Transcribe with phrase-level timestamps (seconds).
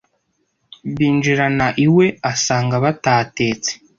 [0.95, 3.71] Binjirana iwe asanga batatetse